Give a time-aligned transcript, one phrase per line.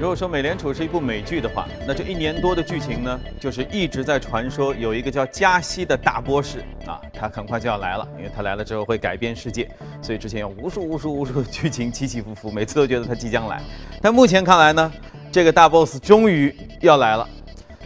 [0.00, 9.70] 如果说美联储是一部美剧的话，那这一年多的剧情呢，就是一直在传说有一个叫加息的大波士啊，他很快就要来了，因为他来了之后会改变世界，
[10.02, 13.62] 所以之前有无数无数无数的剧情起起伏伏，每次都觉得他即将来。
[14.02, 14.92] 但目前看来呢，
[15.30, 17.26] 这个大 boss 终于要来了，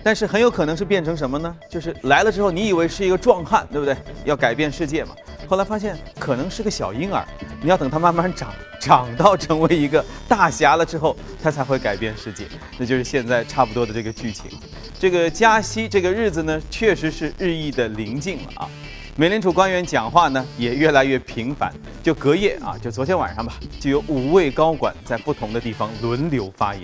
[0.08, 1.54] 但是很有可能是变成什么呢？
[1.68, 3.94] 就是来了之后，你以为是一个壮汉，对不对？
[4.24, 5.14] 要改变世界嘛。
[5.46, 7.22] 后来发现可能是个小婴儿，
[7.60, 8.50] 你要等他慢慢长，
[8.80, 12.46] 长到成为一个大侠了之后，他才会改变世界。
[12.78, 14.50] 那就是现在差不多的这个剧情。
[14.98, 18.70] 这个加息这个日子呢，确实是日益的临近了啊。
[19.14, 21.70] 美联储官员讲话呢也越来越频繁，
[22.02, 26.82] 就隔夜啊，就昨天晚上吧，就有五位高管在不同的地方轮流发言。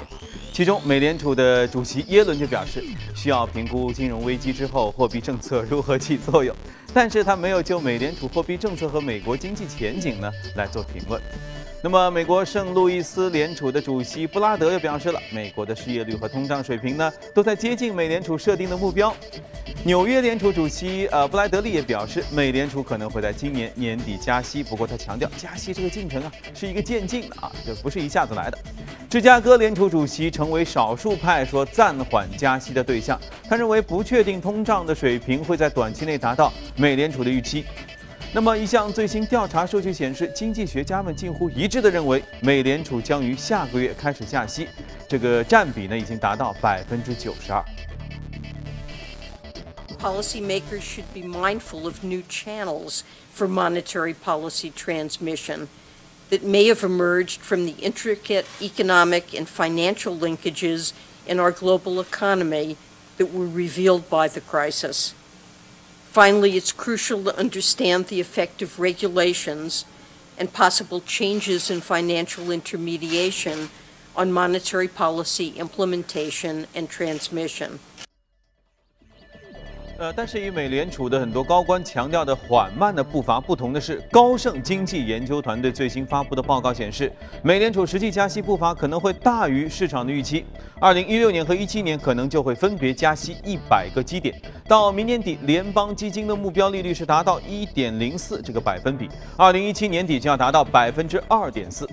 [0.55, 2.81] 其中，美联储的主席耶伦就表示，
[3.13, 6.55] 需要评估金融危机之后货币政策如何起作用。
[6.95, 11.21] 但是他没有就美联储货币政策和美国经济前景呢来做评论。
[11.85, 19.15] 那么，美国圣路易斯联储的主席布拉德又表示了，美国的失业率和通胀水平呢都在接近美联储设定的目标。
[19.85, 28.57] 纽约联储主席呃布莱德利也表示，美联储可能会在今年年底加息，不过他强调，加息这个进程啊是一个渐进的啊，就不是一下子来的。
[29.11, 37.67] 芝加哥联储主席成为少数派说暂缓加息的对象，他认为不确定通胀的水平会在短期内达到美联储的预期。
[38.34, 44.68] 那么一项最新调查数据显示，经济学家们近乎一致的认为，美联储将于下个月开始加息，
[45.08, 47.64] 这个占比呢已经达到百分之九十二。
[50.00, 53.02] Policymakers should be mindful of new channels
[53.36, 55.68] for monetary policy transmission.
[56.30, 60.94] that may have emerged from the intricate economic and financial linkages
[61.28, 62.78] in our global economy
[63.18, 65.14] that were revealed by the crisis.
[66.15, 69.85] Finally, it's crucial to understand the effect of regulations
[70.39, 73.69] and possible changes in financial intermediation
[74.15, 77.81] on monetary policy implementation and transmission.
[79.97, 87.13] 呃，但是与美联储的很多高官强调的缓慢的步伐不同的是，高盛经济研究团队最新发布的报告显示，
[87.43, 90.45] 美联储实际加息步伐可能会大于市场的预期。
[90.81, 94.35] 二零一六年和一七年可能就会分别加息一百个基点，
[94.67, 101.89] 到明年底，联邦基金的目标利率是达到一点零四这个百分比，二零一七年底就要达到百分之二点四。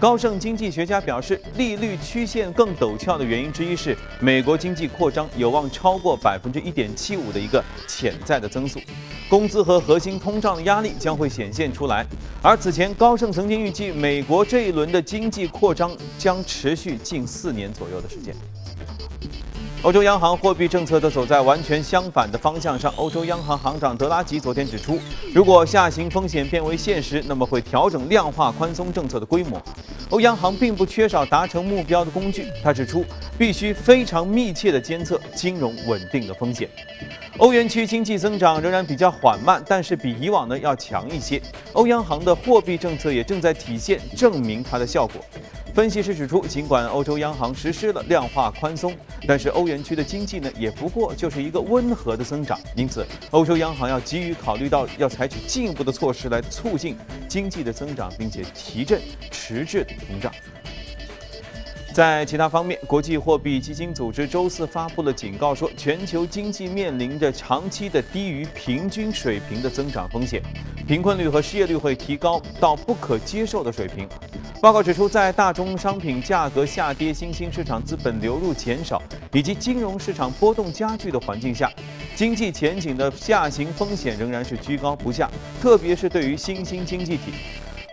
[0.00, 8.80] 高盛经济学家表示，利率曲线更陡峭的原因之一是美国经济扩张有望超过百分之一点七五的一个潜在的增速，
[9.28, 12.06] 工资和核心通胀的压力将会显现出来。
[12.40, 18.34] 而此前，高盛曾经预计美国这一轮的经济扩张将持续近四年左右的时间。
[19.82, 22.92] 欧洲央行货币政策都走在完全相反的方向上。
[22.96, 25.00] 欧洲央行行长德拉吉昨天指出，
[25.34, 29.60] 如果下行风险变为现实，那么会调整量化宽松政策的规模。
[30.10, 33.02] 欧央行并不缺少达成目标的工具，他指出，
[33.38, 36.68] 必须非常密切地监测金融稳定的风险。
[37.38, 41.40] 欧元区经济增长仍然比较缓慢，但是比以往呢要强一些。
[41.72, 45.24] 欧央行的货币政策也正在体现证明它的效果。
[45.72, 48.94] 分析师指出，尽管欧洲央行实施了量化宽松，
[49.26, 52.58] 但是欧元区的经济呢，也不过就是一个温和的增长。
[52.74, 56.96] 因此，欧洲央行要急于考虑到要采取进一步的措施来促进
[57.28, 60.32] 经济的增长，并且提振迟滞的通胀。
[61.92, 70.42] 在其他方面，国际货币基金组织周四发布了警告，说全球经济面临着长期的低于平均水平的增长风险，
[70.86, 74.08] 贫困率和失业率会提高到不可接受的水平。
[74.60, 79.00] 报告指出，在大宗商品价格下跌、新兴市场资本流入减少
[79.32, 81.72] 以及金融市场波动加剧的环境下，
[82.14, 85.30] 经济前景的下行风险仍然是居高不下，
[85.62, 87.32] 特别是对于新兴经济体。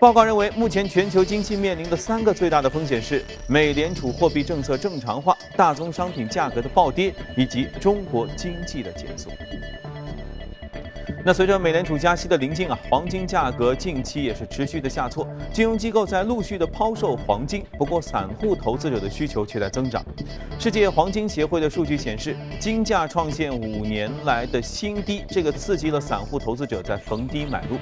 [0.01, 9.29] 报告认为，目前全球经济面临的三个最大的风险是美联储货币政策正常化、大宗商品价格的暴跌以及中国经济的减速。
[11.23, 20.03] 那随着美联储加息的临近啊，黄金价格近期也是持续的下挫，金融机构在陆续的抛售黄金，不过散户投资者的需求却在增长。
[20.59, 27.77] 世界黄金协会的数据显示，金价创现五年来的新低，这个刺激了散户投资者在逢低买入。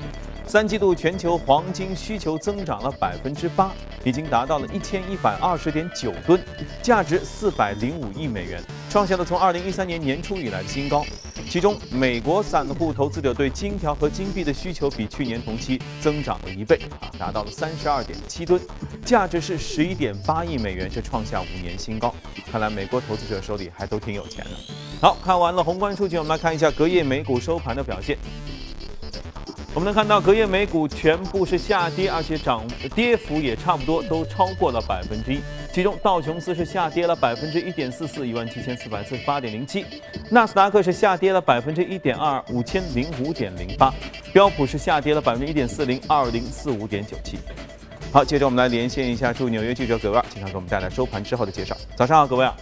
[0.47, 3.71] 三季度全球黄金需求增长了百分之八，
[4.03, 6.39] 已经达到了一千一百二十点九吨，
[6.83, 11.03] 价值四百零五亿美元，创下了从二零一三年年初以来的新高。
[11.47, 18.59] 其中，美国散户投资者对金条和金币的需求比去年同期增长了一倍，啊，达到了三十二点七吨，
[19.05, 22.13] 价值是十一点八亿美元，这创下五年新高。
[22.51, 24.51] 看来美国投资者手里还都挺有钱的。
[24.99, 28.17] 好看完了宏观数据，我们来看一下隔夜美股收盘的表现。
[29.73, 32.65] 我们能看到，隔夜美股全部是下跌，而且涨
[32.95, 35.39] 跌幅也差不多都超过了百分之一。
[35.75, 39.83] 其中道琼斯是下跌了百分之一点四四，一万七千四百四十八点零七；
[40.31, 43.91] 纳斯达克是下跌了百分之一点二，五千零五点零八；
[44.31, 47.37] 标普是下跌了百分之一点四零，二零四五点九七。
[48.13, 51.75] 好，接着我们来连线一下驻纽约记者葛威尔，经常给我们带来收盘之后的介绍。
[51.93, 52.53] 早上好，葛威尔。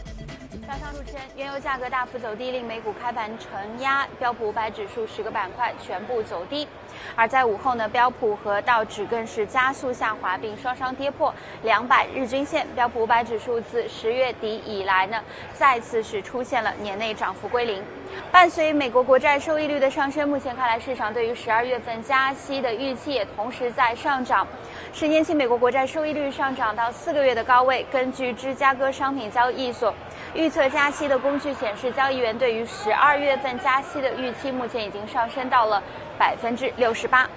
[0.67, 6.67] 早上，主持人，原油价格大幅走低，令美股开盘承压，标普五百指数十个板块全部走低。
[7.15, 11.33] 而在午后呢，标普和道指更是加速下滑，并双双跌破
[11.63, 12.65] 两百日均线。
[12.75, 15.21] 标普五百指数自十月底以来呢，
[15.53, 17.83] 再次是出现了年内涨幅归零。
[18.31, 24.47] 伴随美国国债收益率的上升，目前看来市场对于十二月份加息的预期也同时在上涨。
[24.91, 27.85] 十年期美国国债收益率上涨到四个月的高位。
[27.91, 29.93] 根据芝加哥商品交易所。
[30.35, 35.81] 预测加息的工具显示，交易员对于十二月份加息的预期目前已经上升到了
[36.17, 37.29] 百分之六十八。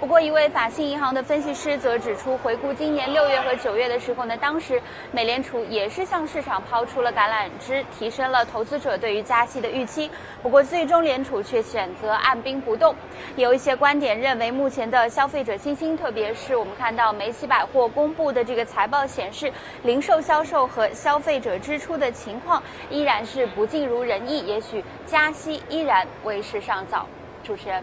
[0.00, 4.80] 不过，一位法信银行的分析师则指出，回顾今年六月和九月的时候呢，当时
[5.10, 10.08] 美联储也是向市场抛出了橄榄枝，提升了投资者对于加息的预期。
[10.40, 12.94] 不过，最终联储却选择按兵不动。
[13.34, 27.04] 有一些观点认为，目前的消费者信心，特别是我们看到梅西百货公布的这个财报显示，零售销售和消费者支出的情况依然是不尽如人意，也许加息依然为时尚早。
[27.48, 27.82] 主持人。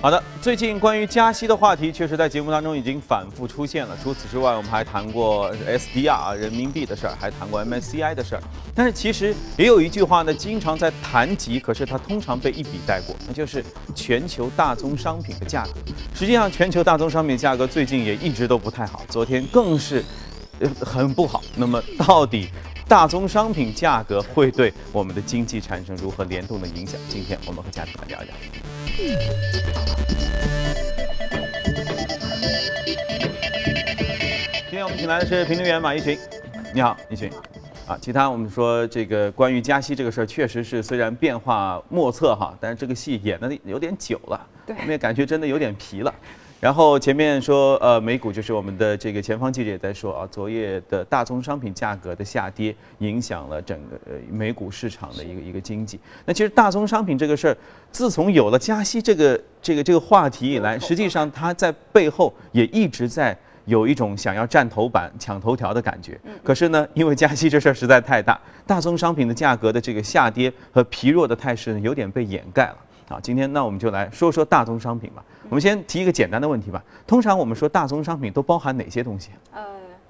[0.00, 3.98] 好的，最近关于加息的话题，确实在节目当中已经反复出现了。
[4.00, 8.42] 除此之外，我们还谈过 SDR 啊人民币的事儿，还谈过 MSCI 的事儿。
[8.76, 15.72] 但是其实也有一句话呢，经常在谈及，可是它通常被一笔带过，那就是全球大宗商品的价格。
[16.14, 20.04] 实际上，全球大宗商品价格最近也一直都不太好，昨天更是
[20.60, 21.42] 呃很不好。
[21.56, 22.50] 那么到底？
[22.88, 27.00] 大宗商品价格会对我们的经济产生如何联动的影响？
[27.08, 28.34] 今天我们和嘉宾来聊一聊。
[34.70, 36.16] 今天我们请来的是评论员马一群，
[36.72, 37.28] 你好，一群。
[37.88, 46.14] 啊，其他我们说这个关于加息这个事儿，确实是虽然变化莫测哈，但是这个戏演的有点久了，我们也感觉真的有点疲了。
[46.58, 56.00] 然后前面说，呃，美股就是我们的这个前方记者也在说啊，昨夜的大宗商品价格的下跌，影响了整个呃美股市场的一个一个经济。
[56.24, 57.56] 那其实大宗商品这个事儿，
[57.92, 63.36] 自从有了加息这个这个这个话题以来，实际上它在背后也一直在
[63.66, 66.18] 有一种想要占头版、抢头条的感觉。
[66.42, 72.76] 可是呢，因为加息这事儿实在太大，大宗商品的价格的这个下跌和疲弱的态势呢，有点被掩盖了。
[73.08, 75.24] 好，今天那我们就来说说大宗商品吧。
[75.48, 76.82] 我们先提一个简单的问题吧。
[77.06, 79.30] 通常我们说大宗商品都包含哪些东西？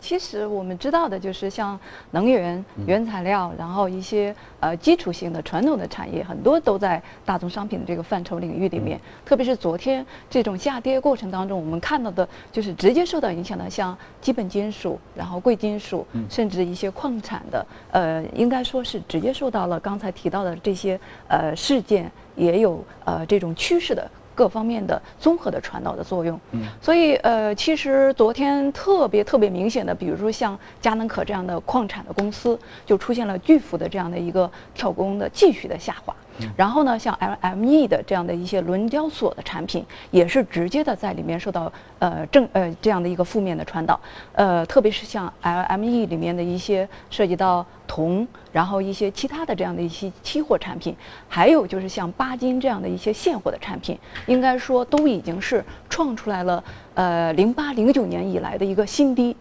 [0.06, 1.76] 其实我们知道的就是像
[2.12, 9.00] 能源、原材料，然后一些呃基础性的传统的产业，很多都在大宗商品的这个范畴领域里面。
[9.24, 22.08] 特别是昨天这种下跌过程当中，我们看到的就是直接受到影响的，像基本金属，然后贵金属，甚至一些矿产的，呃，应该说是直接受到了刚才提到的这些呃事件。
[22.36, 24.06] 也有呃这种趋势的
[24.36, 36.14] 各方面的综合的传导的作用，嗯，所以呃其实昨天特别特别明显的，比如说像佳能可这样的矿产的公司，就出现了巨幅的这样的一个跳工的继续的下滑。
[36.56, 43.98] 然后呢，像 LME 的这样的一些伦交所的产品，也是直接的在里面受到呃正呃这样的一个负面的传导，
[44.32, 50.94] 呃，特别是像 LME 里面的一些涉及到铜，然后一些其他的这样的一些期货产品，
[51.28, 56.62] 还有就是像钯金这样的一些现货的产品，应该说都已经是创出来了
[56.94, 59.36] 呃零八零九年以来的一个新低，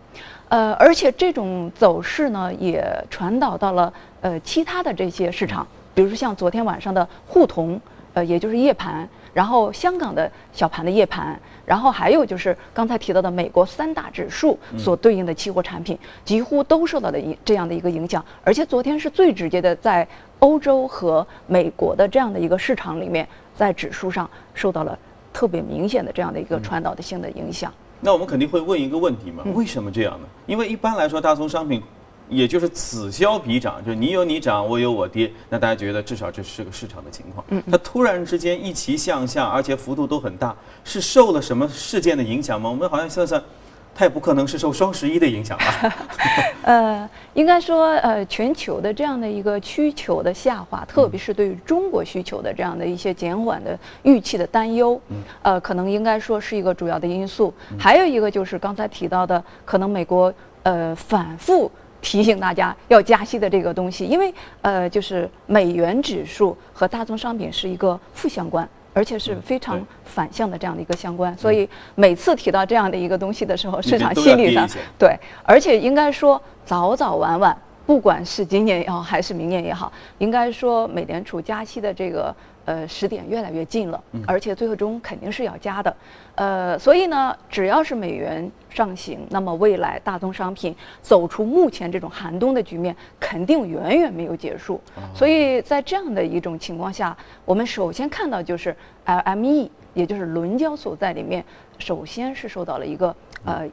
[0.50, 5.66] 呃，而且这种走势呢也传导到了呃其他的这些市场。
[5.96, 7.80] 比如说像昨天晚上的沪铜，
[8.14, 20.06] 呃，也就是夜盘，然后香港的小盘的夜盘，然后还有就是刚才提到的美国三大指数所对应的期货产品，几乎都受到了一这样的一个影响，而且昨天是最直接的，在
[20.40, 23.26] 欧洲和美国的这样的一个市场里面，
[23.56, 25.00] 在指数上受到了
[25.32, 27.74] 特别明显的这样的一个传导的性的影响。
[28.02, 29.44] 那我们肯定会问一个问题嘛？
[29.56, 30.28] 为什么这样呢？
[30.46, 31.82] 因为一般来说，大宗商品。
[32.30, 37.46] 也就是此消彼长，就是你有你涨，我有我跌，那大家觉得至少这是个市场的情况。
[37.50, 42.70] 嗯，它突然之间一齐向下，而且幅度都很大，是受了什么事件的影响吗？
[42.70, 43.42] 我们好像算算，
[43.94, 45.96] 它也不可能是受双十一的影响吧？
[46.64, 55.00] 呃，应该说，呃，全球的这样的一个需求的下滑，特别是对于中国需求的这样的一些减缓的预期的担忧，
[55.44, 57.54] 呃，可能应该说是一个主要的因素。
[57.80, 61.72] 还有一个就是刚才提到的，可能美国呃反复。
[62.06, 64.32] 提醒大家要加息的这个东西，因为
[64.62, 68.70] 呃，就是美元指数和大宗商品是一个负相关。
[68.98, 71.38] 而且是非常反向的这样的一个相关。
[71.38, 74.66] 所以每次提到这样的一个东西的时候，市场心理上
[74.98, 82.34] 对，而且应该说早早晚晚，不管是今年也好，还是明年也好，应该说美联储加息的这个
[82.66, 85.96] 呃时点越来越近了，而且最后终肯定是要加的，
[86.36, 94.82] 呃，所以呢，只要是美元上行，那么未来大宗商品走出目前这种寒冬的局面，肯定远远没有结束。
[95.14, 101.44] 所以在这样的一种情况下，我们首先看到就是 LME，也就是伦交所在里面，
[101.78, 103.68] 首先是受到了一个呃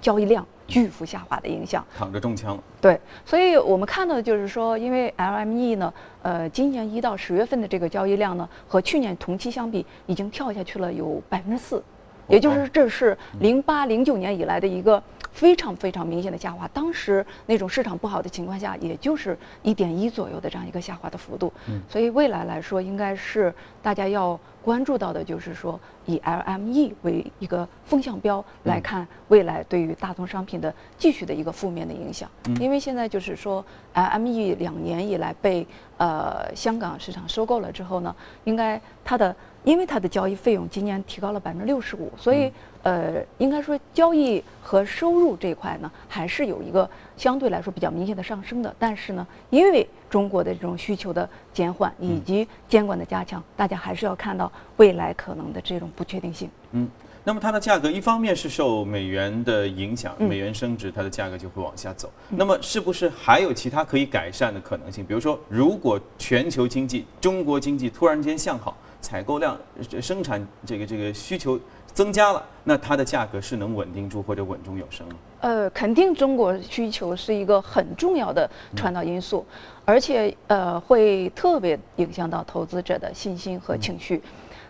[0.00, 1.84] 交易量巨幅下滑的影响。
[1.96, 2.62] 躺着中枪了。
[2.80, 5.92] 对，所以我们看到的就是说，因为 LME 呢，
[6.22, 11.82] 呃，今年一到十月份的这个交易量呢，和去年同期相比，已经跳下去了有百分之四，
[12.28, 16.68] 也就是这是零八零九年以来的一个非常非常明显的下滑。
[16.72, 21.52] 当时那种市场不好的情况下，也就是一点一左右的这样一个下滑的幅度。
[21.68, 32.28] 嗯所以未来来说，应该是大家要关注到的，就是说以 LME 为一个风向标来看未来对于大宗商品的继续的一个负面的影响。
[32.58, 35.64] 因为现在就是说 LME 两年以来被
[35.98, 42.50] 呃香港市场收购了之后呢，应该它的因为它的交易费用今年提高了百分之六十五，所以
[42.82, 48.74] 呃应该说交易和收入这一块呢，还是有一个相对来说比较明显的上升的。
[48.80, 56.48] 但是呢，因为中国的这种需求的减缓以及监管的加强，大家还是要看到未来可能的这种不确定性。
[56.72, 56.88] 嗯，
[57.22, 62.10] 那么它的价格一方面是受美元的影响，嗯美元升值，它的价格就会往下走。
[62.30, 65.04] 那么是不是还有其他可以改善的可能性？
[65.04, 69.54] 比如说，如果全球经济、中国经济突然间向好，采购量、
[69.92, 71.60] 呃生产这个这个需求
[71.96, 75.14] 增加了，那它的价格是能稳定住或者稳中有升吗？
[75.40, 79.42] 呃，肯定中国需求是一个很重要的传导因素，
[79.82, 84.22] 而且呃会特别影响到投资者的信心和情绪。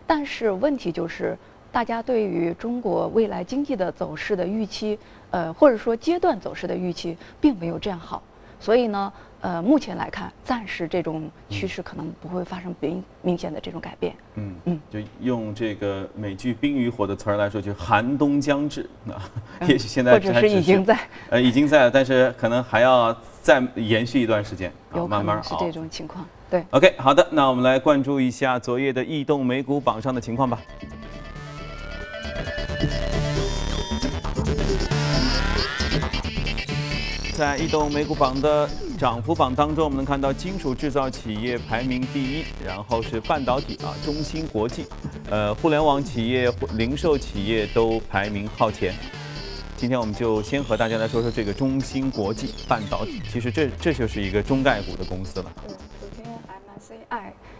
[0.06, 1.37] 但是问题就是，
[1.73, 4.97] 大家对于中国未来经济的走势的预期，
[5.33, 8.23] 呃或者说阶段走势的预期，并没有这样好。
[8.61, 9.12] 所以呢，
[9.47, 14.12] 呃，目前来看，暂时这种趋势可能不会发生明明显的这种改变。
[14.35, 19.23] 嗯嗯就用这个美剧《冰与火》的词儿来说，就寒冬将至啊。
[19.69, 20.99] 也许现在或者是已经在，
[21.31, 26.26] 呃已经在了，但是可能还要再延续一段时间 啊，有慢慢是这种情况。
[26.50, 26.65] 对。
[26.71, 30.61] OK，好的，那我们来关注一下昨夜的异动美股榜上的情况吧。
[37.37, 38.66] 在移动美股榜的
[38.99, 44.87] 涨幅榜当中，我们能看到金属制造企业排名第一，然后是半导体啊，中芯国际，
[45.28, 48.95] 呃，互联网企业、零售企业都排名靠前。
[49.76, 55.52] 今天我们就先和大家来说说这个中芯国际半导体，其实这这就是一个中概股的公司了。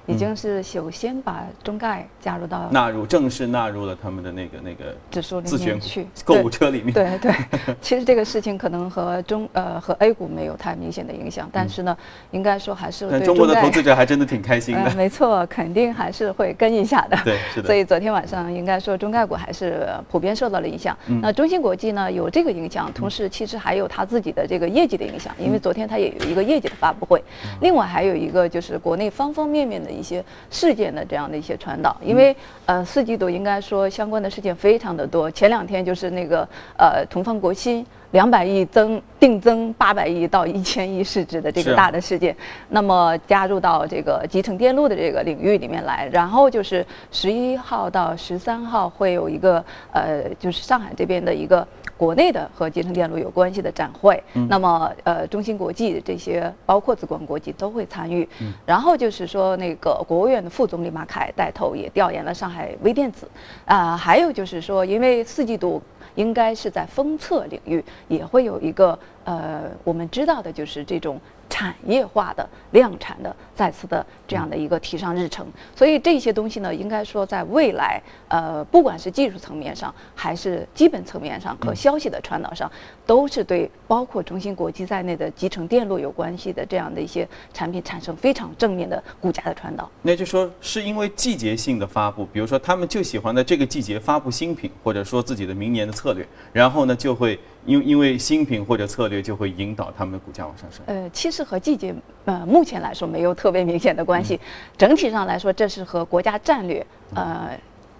[0.07, 6.07] 已经是首先把中概加入到纳入正式纳入了他们的那个那个指数里面去。
[6.25, 6.93] 购物车里面。
[6.93, 7.35] 对对，
[7.81, 11.97] 其实这个事情可能和中呃和 A 股没有太明显的影响，但是呢，
[12.31, 14.97] 应该说还是对但中国的投资者还真的挺开心呃，的。
[14.97, 17.19] 没错，肯定还是会跟一下的。
[17.25, 17.67] 对，是的。
[17.67, 20.97] 所以昨天晚上应该说中概股还是普遍受到了影响。
[21.09, 27.23] 嗯那中芯国际呢有这个影响，同时其实还有它自己的这个业绩的影响，嗯因为昨天它也有一个业绩的发布会。
[27.61, 32.33] 另外还有一个就是国内方方面面的一些事件的这样的一些传导，因为
[32.67, 35.31] 嗯呃四季度应该说相关的事件非常的多。
[35.31, 37.85] 前两天就是那个呃同方国新。
[38.12, 42.35] 两百亿增定增八百亿到一千亿市值的这个大的事件，
[42.69, 49.62] 那么加入到这个集成电路的这个领域里面来，然后就是十一号到十三号会有一个
[49.93, 58.29] 呃，就是上海这边的一个国内的和集成电路有关系的展会，那么呃，中芯国际这些包括紫光国际都会参与，
[58.65, 63.29] 然后就是说那个国务院的副总理马凯带头也调研了上海微电子，
[63.65, 65.83] 啊、还有就是说因为四季度。
[66.15, 71.21] 应该是在封测领域也会有一个呃，我们知道的就是这种
[71.57, 75.47] 产业化的量产的再次的这样的一个提上日程。
[75.75, 77.99] 所以这些东西呢，应该说在未来
[78.29, 82.71] 呃，不管是技术层面上，还是基本层面上和消息的传导上，
[83.07, 89.91] 都是对包括中芯国际在内的集成电路有关系的这样的一些产品产生非常正面的股价的传导。
[90.03, 100.80] 那就说是因为季节性的发布，比如说他们就喜欢在这个季节发布新品，或者说自己的明年的策略，然后呢就会因因为新品或者策略就会引导他们的股价往上升。
[100.87, 101.94] 呃，其实和季节
[102.25, 104.40] 呃目前来说没有特别明显的关系，
[104.78, 107.50] 整体上来说，这是和国家战略呃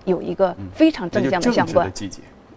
[0.05, 1.93] 有一个非常正向的相关。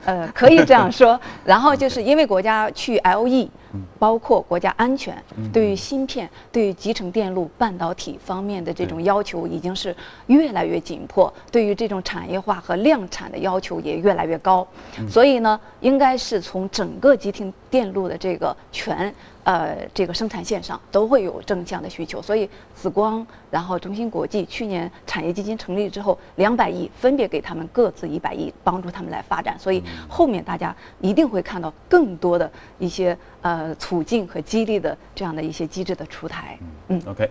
[0.06, 1.20] 呃，可以这样说。
[1.46, 3.50] 然后就是因为国家去 LE，
[3.98, 5.16] 包括国家安全，
[5.54, 9.96] 对于芯片、对于集成电路、半导体方面的这种要求已经是
[10.28, 14.68] 越来越紧迫，对于这种产业化和量产的要求也越来越高。
[15.10, 19.14] 所以呢，应该是从整个集成电路的这个全。
[19.50, 36.56] 呃，这个生产线上都会有正向的需求，所以紫光，然后中芯国际去年产业基金成立之后，两百亿分别给他们各自一百亿，帮助他们来发展，所以后面大家一定会看到更多的一些呃促进和激励的这样的一些机制的出台。
[36.90, 37.28] 嗯，OK，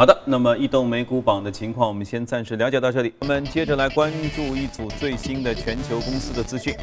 [0.00, 6.74] 好的，那么移动美股榜的情况我们先暂时了解到这里，我们接着来关注一组最新的全球公司的资讯。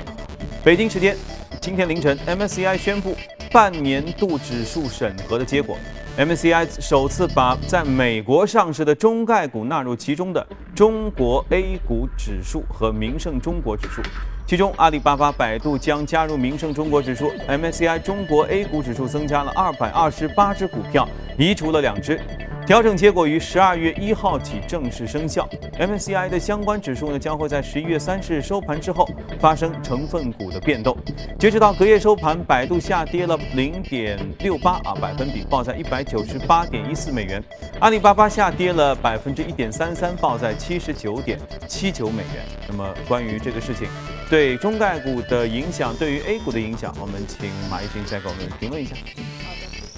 [0.64, 1.18] 北京时间
[1.60, 3.16] 今天凌晨，MSCI 宣布。
[3.52, 5.76] 半年度指数审核的结果
[6.16, 10.46] ，MSCI 首次把在美国上市的中概股纳入其中的
[10.76, 14.04] 中国 A 股指数和名胜中国指数，
[14.46, 21.08] 其中阿里巴巴、百度将加入名胜中国指数，MSCI 中国 A 股指数增加了二百二十八只股票，
[21.40, 22.20] 移除了两只。
[22.68, 25.48] 调整结果于十二月一号起正式生效。
[25.80, 29.10] MSCI 的相关指数呢，将会在十一月三十日收盘之后
[29.40, 30.94] 发生成分股的变动。
[31.40, 37.42] 截止到隔夜收盘，百度下跌了零点六八啊百分比，报在一百九十八点一四美元；
[37.80, 42.44] 阿里巴巴下跌了百分之一点三三，报在七十九点七九美元。
[42.68, 43.88] 那么关于这个事情
[44.30, 48.94] 对中概股的影响，对于 A 股的影响，我们请马一军再给我们评论一下。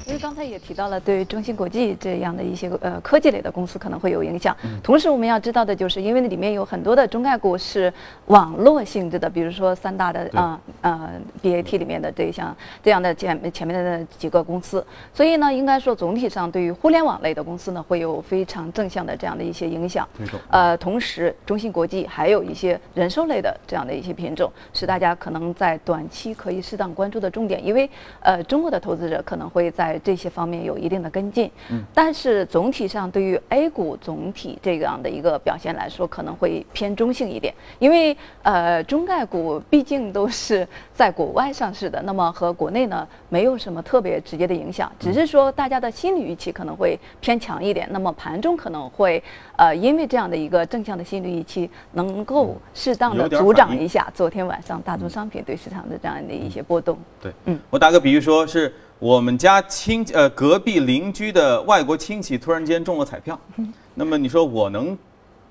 [0.09, 4.57] 因为刚才也提到了，对中芯国际这样的一些呃科技类的公司可能会有影响。
[4.81, 7.93] 同时，我们要知道的就是，因为那里面有很多的中概股是
[8.25, 11.11] 网络性质的，比如说三大的啊呃
[11.43, 20.07] BAT 里面的这一项这样的前前面的几个公司，所以呢，应该说总体上对于互联网类的公司呢，会有非常正向的这样的一些影响。
[20.49, 27.87] 呃，同时，中芯国际还有一些人寿类的这样的一些品种，是大家可能在短期可以适当关注的重点，因为
[28.21, 49.21] 呃中国的投资者可能会在这些方面有一定的跟进，嗯，但是总体上对于 A 股总体这样的一个表现来说，可能会偏中性一点，因为呃中概股毕竟都是在国外上市的，那么和国内呢没有什么特别直接的影响，只是说大家的心理预期可能会偏强一点，那么盘中可能会
[49.55, 56.97] 呃因为这样的一个正向的心理预期，能够适当的阻挡一下昨天晚上大宗商品对市场的这样的一些波动。
[57.21, 58.73] 对，嗯，我打个比喻说是。
[58.99, 63.39] 我们家亲呃隔壁邻居的外国亲戚突然间中了彩票，
[63.95, 64.97] 那么你说我能？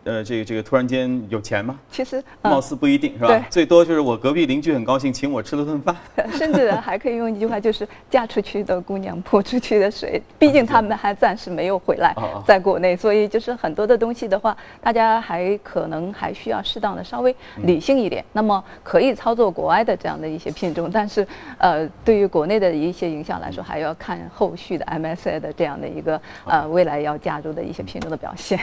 [0.09, 1.79] 呃，这个这个突然间有钱吗？
[1.91, 3.47] 其实貌似不一定是吧？
[3.51, 5.95] 最多就是我隔壁邻居很高兴请我吃了顿饭。
[6.33, 10.23] 甚至还可以用一句话，就是嫁出去的姑娘泼出去的水。
[10.39, 12.17] 毕竟他们还暂时没有回来，
[12.47, 18.25] 在国内，所以就是很多的东西的话，大家还可能还需要适当的稍微理性一点。
[18.33, 21.27] 那么可以操作国外的这样的一些品种，但是
[21.59, 28.59] 呃，对于国内的一些影响来说，还要看后续的 MSI 的这样的一个呃未来要加入的一些品种的表现。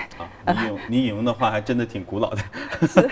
[0.48, 1.35] 你引你引用的。
[1.36, 2.42] 话还真的挺古老的。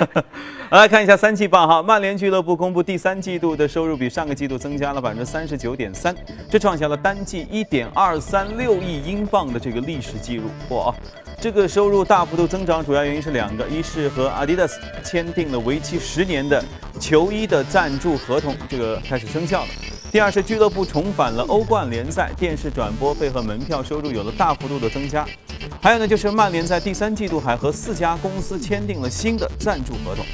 [0.72, 6.16] 来看一下三季报哈，曼联俱乐部公布第三季度的收入比上个季度增加了百分之三十九点三，
[6.50, 10.46] 这创下了单季一点二三六亿英镑的这个历史记录。
[10.70, 10.92] 哇，
[11.40, 16.64] 这个收入大幅度增长主要原因是两个，一是和 Adidas 签订了为期十年的
[17.00, 19.68] 球衣的赞助合同，这个开始生效了。
[20.12, 25.26] 第二是俱乐部重返了欧冠联赛，电视转播费和门票收入有了大幅度的增加。
[25.82, 30.26] 还有呢，就是曼联在第三季度还和四家公司签订了新的赞助合同。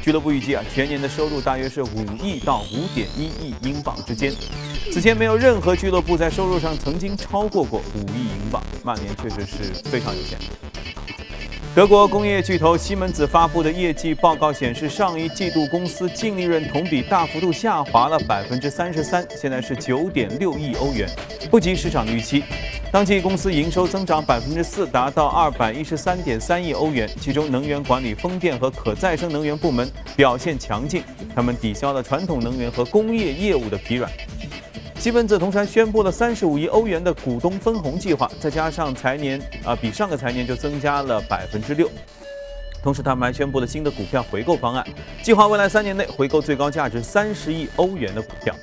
[0.00, 4.32] 俱乐部预计啊，全年的收入大约是五亿到五点一亿英镑之间。
[4.92, 10.38] 此前没有任何俱乐部在收入上曾经超过过五亿英镑，曼联确实是非常有钱。
[11.74, 21.08] 德国工业巨头西门子发布的业绩报告显示，上一季度公司净利润同比大幅度下滑了百分之三十三，现在是九点六亿欧元，
[21.50, 22.42] 不及市场预期。
[22.90, 31.02] 当季公司营收增长百分之四，达到二百一十三点三亿欧元，其中能源管理、风电和可再生能源部门表现强劲，
[31.34, 34.10] 他们抵消了传统能源和工业业务的疲软。
[34.98, 41.90] 西门子同时还宣布了三十五亿欧元的股东分红计划，再加上财年啊，比上个财年就增加了百分之六。
[42.82, 44.82] 同时，他们还宣布了新的股票回购方案，
[45.22, 48.54] 计划未来三年内回购最高价值三十亿欧元的股票。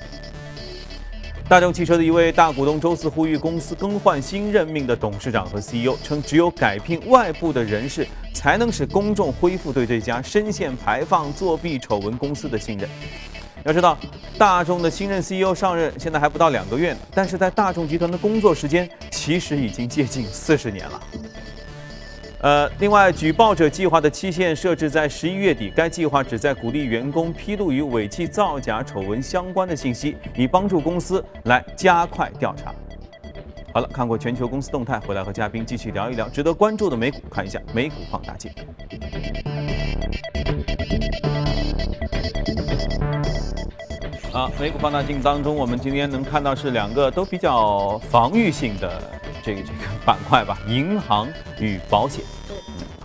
[1.48, 8.04] 大众汽车的一位大股东周四呼吁公司更换新任命的董事长和 CEO，称只有改聘外部的人士，
[8.34, 12.88] 才能使公众恢复对这家深陷排放作弊丑闻公司的信任。
[13.62, 13.96] 要知道，
[14.36, 21.00] 大众的新任 CEO 上任现在还不到两个月呢，但是在大众集团的工作时间其实已经接近四十年了。
[22.46, 32.72] 呃，另外，举报者计划的期限设置在十一月底，该计划旨在鼓励员工披露与尾气造假丑闻相关的信息，以帮助公司来加快调查。
[33.74, 38.52] 好了，看过全球公司动态，回来和嘉宾继续聊一聊值得关注的美股，看一下美股放大镜。
[44.32, 49.02] 啊，美股放大镜当中，我们今天能看到是两个都比较防御性的
[49.42, 52.24] 这个这个板块吧，银行与保险。
[52.46, 52.56] 对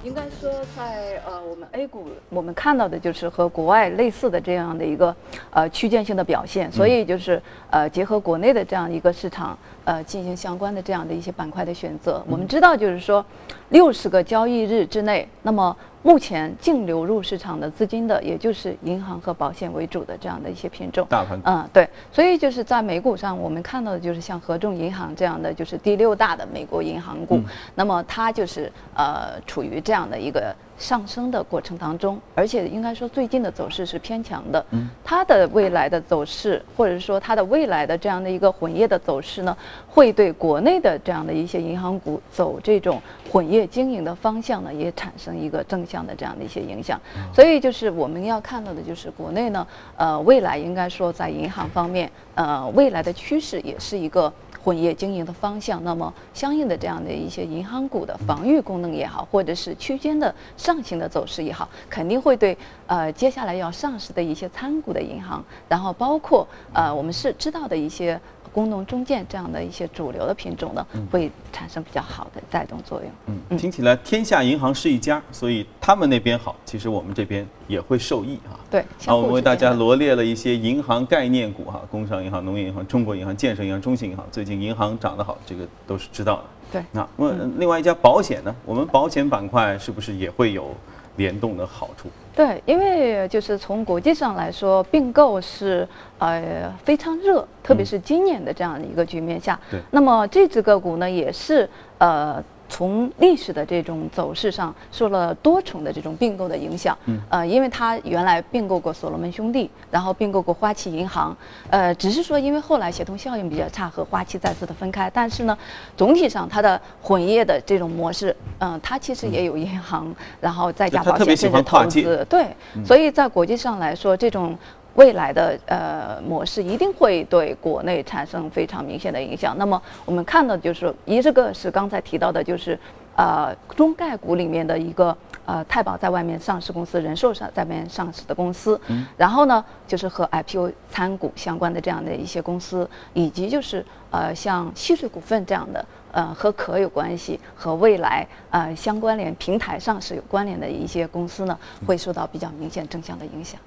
[0.03, 5.15] 应该说，在呃我们 A 股，我们看到的就是和国外类似的这样的一个
[5.49, 12.23] 呃区间性的表现，所以就是呃结合国内的这样一个市场呃进行相关的这样的一些板块的选择。
[12.27, 13.25] 我们知道，就是说
[13.69, 15.75] 六十个交易日之内，那么。
[16.03, 21.05] 目前净流入市场的资金的，也就是银行和保险为主的这样的一些品种。
[21.09, 21.39] 大盘。
[21.45, 21.87] 嗯，对。
[22.11, 27.39] 所以就是在美股上，我们看到的就是像合众银行这样的，就是第六大的美国银行股。
[27.75, 30.55] 那么它就是呃处于这样的一个。
[30.81, 34.65] 上升的过程当中，而且应该说最近的走势是偏强的。
[34.71, 39.55] 嗯，它的未来的走势，或者说它的未来的这样的一个混业的走势呢，
[39.87, 42.99] 会对国内的这样的一些银行股走这种
[43.31, 46.99] 混业经营的方向呢，也产生一个正向的这样的一些影响。
[47.31, 49.65] 所以就是我们要看到的就是国内呢，
[49.95, 54.33] 呃，未来应该说在银行方面，呃，未来的趋势也是一个。
[54.63, 68.19] 混业经营的方向，那么相应的这样的一些银行股的防御功能也好，或者是区间的上行的走势也好，肯定会对呃接下来要上市的一些参股的银行，然后包括呃我们是知道的一些。
[68.51, 73.11] 工农中建这样的一些主流的品种呢，会产生比较好的带动作用。
[73.27, 78.59] 嗯，听起来天下银行是一家，所以他们那边好，其实我们这边也会受益啊。
[78.69, 86.43] 对，好，我们为大家罗列了一些银行概念股哈，工商银行、农业银行、中国银行、建设银行、中信银行，最近银行涨得好，这个都是知道的。
[86.73, 88.55] 对，那问另外一家保险呢？
[88.65, 90.73] 我们保险板块是不是也会有
[91.17, 92.09] 联动的好处？
[92.35, 95.87] 对，因为就是从国际上来说，并购是
[96.19, 99.59] 呃非常热，特别是今年的这样的一个局面下。
[99.69, 99.79] 对。
[99.91, 102.43] 那么这只个股呢，也是呃。
[102.71, 106.97] 从历史的这种走势上，受了多重的这种并购的影响。
[107.05, 111.35] 嗯，呃，因为它原来并购过所罗门兄弟，然后并购过花旗银行，
[111.69, 115.11] 呃，只是说因为后来协同效应比较差，和花旗再次的分开。
[115.13, 115.57] 但是呢，
[115.97, 122.25] 总体上它的混业的这种模式，嗯，它其实也有银行，然后再加保险甚至投资。
[122.29, 122.47] 对，
[122.85, 124.57] 所以在国际上来说，这种。
[124.95, 129.57] 未来的呃模式一定会对国内产生非常明显的影响。
[129.57, 132.77] 那么我们看到就是一这个是刚才提到的，就是
[133.15, 138.79] 呃中概股里面的一个呃太保在外面上市公司，人寿上在外面上市的公司。
[139.15, 153.59] 然后呢，就是和 IPO 参股相关的这样的一些公司，以及就是呃像西水股份这样的呃和壳有关系和未来呃相关联平台上市有关联的一些公司呢，会受到比较明显正向的影响。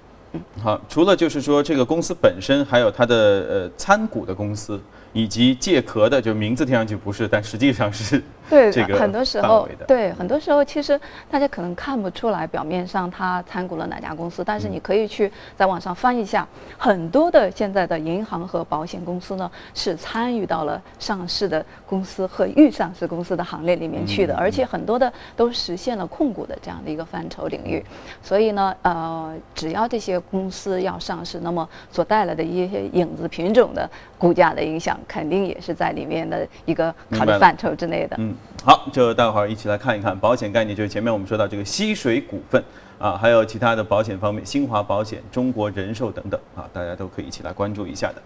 [0.63, 3.17] 好，除了就是说这个公司本身，还有它的
[3.49, 4.81] 呃参股的公司。
[5.15, 11.01] 以及借壳的，就名字听上去不是，但实际上是 对这个很多时候对很多时候，其实
[11.31, 16.47] 大家可能看不出来，表面上他参股了哪家公司，但是你可以去在网上翻一下，
[16.77, 27.83] 很多的现在的银行和保险公司呢，是参与到了上市的公司和预上市公司的行列里面去的，而且很多的都实现了控股的这样的一个范畴领域。
[28.23, 33.89] 所以呢，呃，只要这些公司要上市，那么所带来的一些影子品种的
[34.25, 34.99] 股价的影响。
[35.07, 38.17] 肯定也是在里面的一个考虑范畴之内的。
[38.19, 38.35] 嗯，
[38.65, 42.65] 好，就待会儿一起来看一看保险概念，就是前面我们说到这个西水股份
[42.99, 48.23] 啊，还有其他的保险方面，新华保险、中国人寿等等啊，大家都可以一起来关注一下的。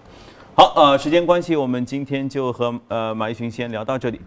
[0.54, 4.20] 好，呃，时间关系，我们今天就和呃马一群先聊到这里。